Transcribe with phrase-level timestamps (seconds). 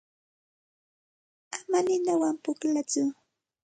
[1.57, 3.03] Ama ninawan pukllatsu.